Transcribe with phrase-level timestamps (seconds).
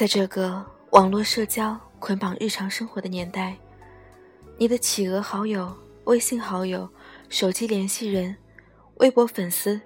[0.00, 3.54] 在这个网络社交捆绑日常生活的年代，
[4.56, 5.70] 你的企鹅好友、
[6.04, 6.88] 微信好友、
[7.28, 8.34] 手机联系人、
[8.94, 9.78] 微博粉丝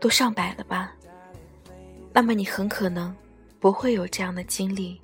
[0.00, 0.92] 都上百了吧？
[2.12, 3.14] 那么你很可能
[3.60, 5.00] 不会有这样的经历。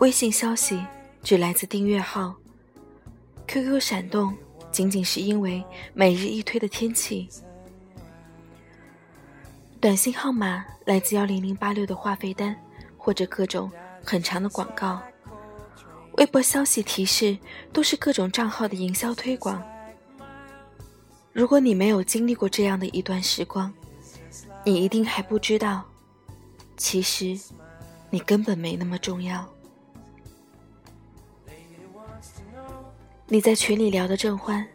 [0.00, 0.84] 微信消息
[1.22, 2.34] 只来自订阅号
[3.46, 4.36] ，QQ 闪动
[4.72, 5.64] 仅仅是因为
[5.94, 7.28] 每日一推的天气。
[9.78, 12.56] 短信号码来自幺零零八六的话费单，
[13.06, 13.70] 或者各种
[14.04, 15.00] 很长的广告。
[16.14, 17.38] 微博消息提示
[17.72, 19.62] 都是各种账号的营销推广。
[21.32, 23.72] 如果你没有经历过这样的一段时光，
[24.64, 25.84] 你一定还不知道，
[26.76, 27.38] 其实
[28.10, 29.46] 你根本没那么重要。
[33.28, 34.66] 你在群里聊得正欢，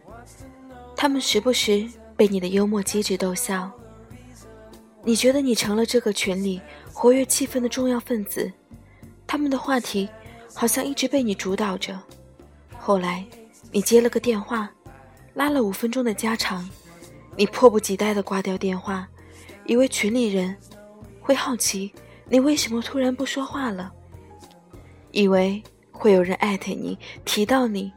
[0.96, 1.86] 他们时不时
[2.16, 3.70] 被你的幽默机智逗笑。
[5.04, 8.50] 你觉得你成了这个群里活跃气氛的重要分子，
[9.26, 10.08] 他们的话题
[10.54, 11.98] 好像一直被你主导着。
[12.78, 13.24] 后来，
[13.70, 14.70] 你接了个电话，
[15.34, 16.68] 拉了五分钟的家常，
[17.36, 19.08] 你迫不及待地挂掉电话，
[19.64, 20.54] 以为群里人
[21.20, 21.92] 会好奇
[22.28, 23.92] 你为什么突然不说话了，
[25.10, 27.92] 以为会有人艾特你提到你，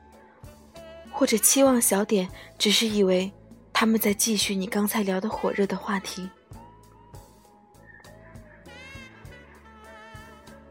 [1.11, 3.31] 或者期望小点只是以为
[3.73, 6.29] 他们在继续你刚才聊的火热的话题。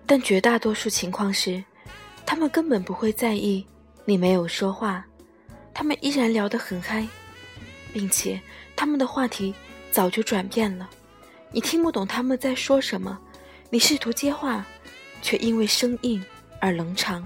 [0.07, 1.65] 但绝大多数情况是，
[2.27, 3.67] 他们根本不会在意
[4.05, 5.05] 你没有说话，
[5.73, 7.07] 他们依然聊得很嗨，
[7.93, 8.41] 并且
[8.77, 9.55] 他们的话题
[9.91, 10.89] 早就转变了，
[11.51, 13.19] 你听不懂他们在说什么，
[13.71, 14.65] 你试图接话，
[15.23, 16.23] 却因为生硬
[16.61, 17.25] 而冷场。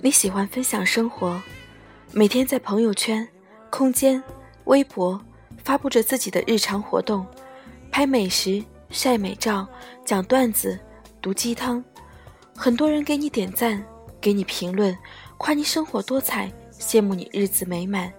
[0.00, 1.42] 你喜欢分享生活，
[2.12, 3.28] 每天在朋友圈、
[3.70, 4.22] 空间、
[4.64, 5.20] 微博。
[5.64, 7.26] 发布着自己的日常活动，
[7.90, 9.66] 拍美食、晒美照、
[10.04, 10.78] 讲段子、
[11.20, 11.82] 毒鸡汤，
[12.56, 13.84] 很多人给你点赞，
[14.20, 14.96] 给你评论，
[15.36, 18.12] 夸你生活多彩，羡慕你日子美满，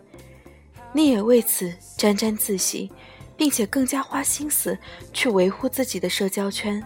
[0.94, 2.92] 你也为此沾沾自喜，
[3.36, 4.78] 并且更加花心思
[5.12, 6.82] 去维护自己的社交圈。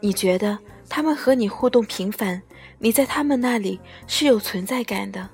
[0.00, 0.58] 你觉得
[0.88, 2.40] 他们和你互动频繁，
[2.78, 5.28] 你在他们那里是有存在感的。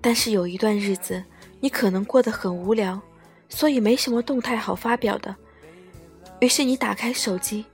[0.00, 1.22] 但是有一段日子。
[1.62, 3.00] 你可能过得很无聊，
[3.48, 5.32] 所以没什么动态好发表的。
[6.40, 7.64] 于是你打开手机，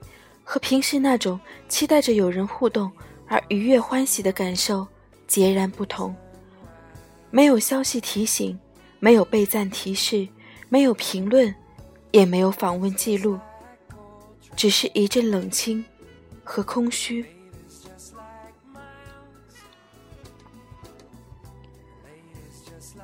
[0.43, 2.91] 和平时那种期待着有人互动
[3.27, 4.87] 而愉悦欢喜的感受
[5.25, 6.15] 截然不同。
[7.31, 8.59] 没有消息提醒，
[8.99, 10.27] 没有备赞提示，
[10.69, 11.53] 没有评论，
[12.11, 13.39] 也没有访问记录，
[14.55, 15.83] 只是一阵冷清
[16.43, 17.25] 和空虚。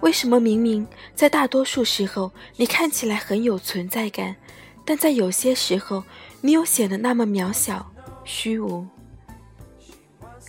[0.02, 4.36] 为什么明明在大多数时候你看起来很有存在感，
[4.86, 6.04] 但在有些时候
[6.42, 7.92] 你又显得那么渺小、
[8.24, 8.86] 虚无？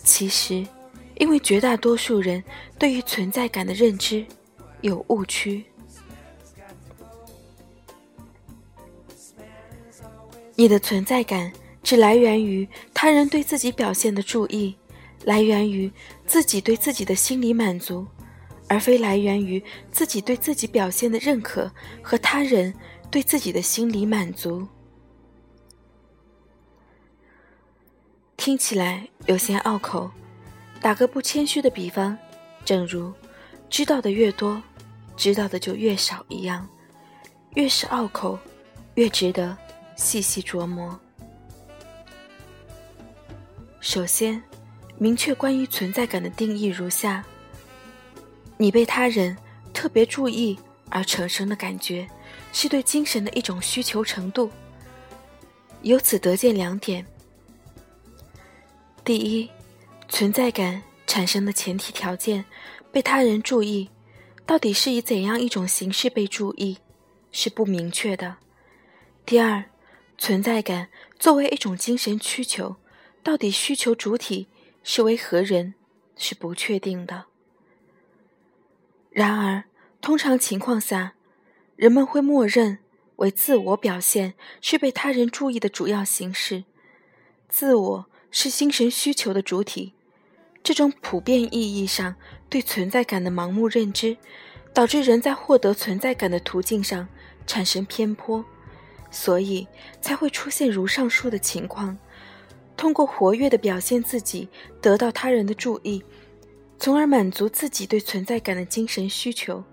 [0.03, 0.65] 其实，
[1.15, 2.43] 因为绝大多数人
[2.79, 4.25] 对于存在感的认知
[4.81, 5.65] 有误区。
[10.55, 11.51] 你的存在感
[11.83, 14.75] 只来源于他人对自己表现的注意，
[15.23, 15.91] 来源于
[16.25, 18.07] 自己对自己的心理满足。
[18.67, 22.73] 而非来源于自己对自己表现的认可和他人
[23.09, 24.67] 对自己的心理满足，
[28.35, 30.11] 听起来有些拗口。
[30.79, 32.15] 打个不谦虚的比方，
[32.63, 33.11] 正如
[33.69, 34.61] 知道的越多，
[35.15, 36.67] 知道的就越少一样，
[37.55, 38.37] 越是拗口，
[38.93, 39.57] 越值得
[39.95, 40.97] 细细琢磨。
[43.79, 44.41] 首先，
[44.97, 47.25] 明确关于存在感的定义如下。
[48.57, 49.37] 你被他人
[49.73, 50.57] 特别注意
[50.89, 52.07] 而产生的感觉，
[52.51, 54.49] 是对精神的一种需求程度。
[55.83, 57.05] 由此得见两点：
[59.05, 59.49] 第一，
[60.09, 62.43] 存在感产生的前提条件，
[62.91, 63.89] 被他人注意，
[64.45, 66.79] 到底是以怎样一种形式被注意，
[67.31, 68.37] 是不明确的；
[69.23, 69.63] 第二，
[70.17, 70.89] 存在感
[71.19, 72.75] 作为一种精神需求，
[73.21, 74.47] 到底需求主体
[74.83, 75.75] 是为何人，
[76.15, 77.25] 是不确定的。
[79.17, 79.63] 然而，
[79.99, 81.15] 通常情况下，
[81.75, 82.77] 人们会默认
[83.15, 86.65] 为自我表现是被他人注意的主要形式，
[87.49, 89.95] 自我是精神需求的主体。
[90.61, 92.13] 这种普遍意义上
[92.47, 94.17] 对存在感的盲目认知，
[94.71, 97.07] 导致人在获得存在感的途径上
[97.47, 98.45] 产生偏颇，
[99.09, 99.67] 所以
[99.99, 101.97] 才会出现如上述的情况：
[102.75, 104.47] 通过活跃的表现自己，
[104.79, 106.03] 得到他人的注意。
[106.79, 109.63] 从而满足自己对存在感的精神需求，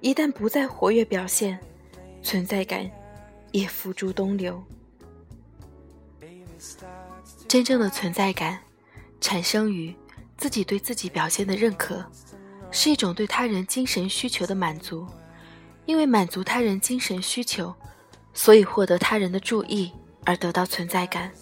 [0.00, 1.58] 一旦不再活跃表现，
[2.22, 2.88] 存在感
[3.52, 4.62] 也付诸东流。
[7.48, 8.60] 真正的存在感，
[9.20, 9.94] 产生于
[10.36, 12.04] 自己对自己表现的认可，
[12.70, 15.06] 是一种对他人精神需求的满足。
[15.86, 17.72] 因为满足他人精神需求，
[18.34, 19.92] 所以获得他人的注意
[20.24, 21.32] 而得到存在感。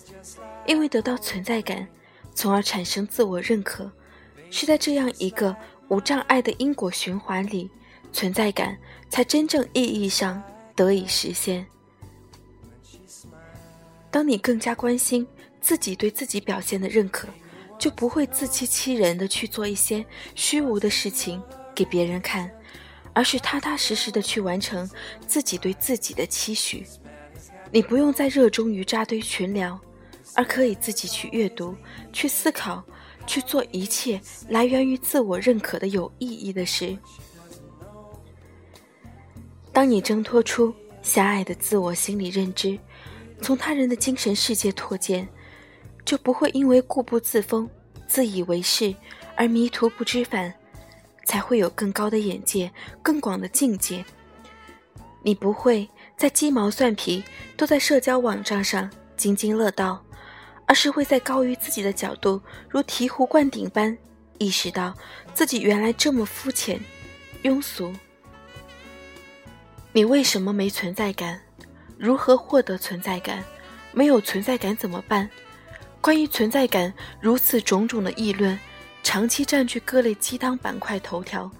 [0.66, 1.88] 因为得到存在感，
[2.34, 3.90] 从而产生自我认可，
[4.56, 5.54] 是在这样一个
[5.88, 7.68] 无障碍的因果循环里，
[8.12, 8.78] 存在感
[9.10, 10.40] 才真正意义上
[10.76, 11.66] 得以实现。
[14.12, 15.26] 当你更加关心
[15.60, 17.26] 自己对自己表现的认可，
[17.76, 20.06] 就不会自欺欺人的去做一些
[20.36, 21.42] 虚无的事情
[21.74, 22.48] 给别人看，
[23.12, 24.88] 而是踏踏实实的去完成
[25.26, 26.86] 自己对自己的期许。
[27.72, 29.76] 你不用再热衷于扎堆群聊，
[30.32, 31.74] 而可以自己去阅读、
[32.12, 32.84] 去思考、
[33.26, 36.96] 去做一切来源于自我认可的有意义的事。
[39.72, 40.72] 当你挣脱出
[41.02, 42.78] 狭隘的自我心理认知，
[43.40, 45.26] 从他人的精神世界拓建，
[46.04, 47.68] 就不会因为固步自封、
[48.06, 48.94] 自以为是
[49.36, 50.54] 而迷途不知返，
[51.24, 52.70] 才会有更高的眼界、
[53.02, 54.04] 更广的境界。
[55.22, 55.88] 你不会
[56.18, 57.24] 在鸡毛蒜皮
[57.56, 60.03] 都在社交网站上津津乐道，
[60.66, 63.96] 而是会在高于自己的角度，如醍醐灌顶般
[64.38, 64.94] 意识到
[65.32, 66.80] 自己原来这么肤浅、
[67.42, 67.92] 庸俗。
[69.92, 71.40] 你为什么没存在感？
[71.96, 73.44] 如何获得存在感？
[73.92, 75.30] 没有存在感怎么办？
[76.00, 78.58] 关于存在感如此种种的议论，
[79.02, 81.50] 长期占据各类鸡汤板块头条，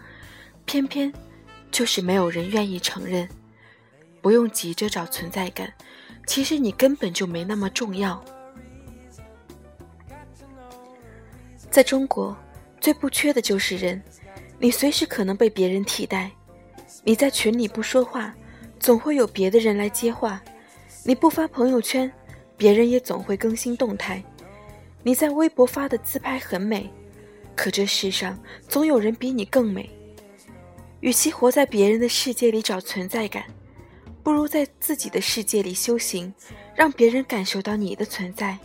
[0.65, 1.13] 偏偏
[1.71, 3.29] 就是没有人愿意承认。
[4.21, 5.73] 不用急着找存在感，
[6.27, 8.23] 其实你根本就没那么重要。
[11.75, 12.37] 在中国，
[12.81, 14.01] 最不缺的就是人，
[14.61, 16.31] 你随时可能被别人替代。
[17.03, 18.33] 你在群里不说话。
[18.79, 20.41] 总会有别的人来接话，
[21.03, 22.13] 你不发朋友圈，
[22.57, 24.23] 别人也总会更新动态。
[25.03, 26.89] 你在微博发的自拍很美，
[27.57, 28.39] 可这世上
[28.69, 29.91] 总有人比你更美。
[31.01, 33.47] 与其活在别人的世界里找存在感，
[34.23, 36.33] 不如在自己的世界里修行，
[36.73, 38.57] 让别人感受到你的存在。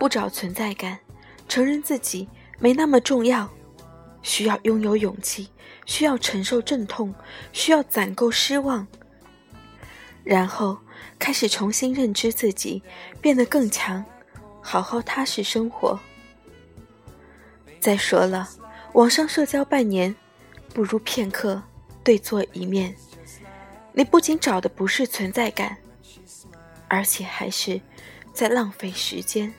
[0.00, 0.98] 不找存在感，
[1.46, 2.26] 承认自己
[2.58, 3.46] 没那么重要。
[4.22, 5.50] 需要拥有勇气，
[5.84, 7.14] 需要承受阵痛，
[7.52, 8.86] 需要攒够失望，
[10.24, 10.78] 然后
[11.18, 12.82] 开始重新认知自己，
[13.20, 14.02] 变得更强，
[14.62, 16.00] 好好踏实生活。
[17.78, 18.48] 再说了，
[18.94, 20.16] 网上社交半年，
[20.72, 21.62] 不如片刻
[22.02, 22.96] 对坐一面。
[23.92, 25.76] 你不仅找的不是存在感，
[26.88, 27.78] 而且还是
[28.32, 29.52] 在浪费时间。